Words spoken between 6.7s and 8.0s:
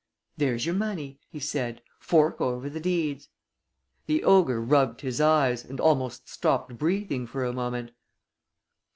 breathing for a moment.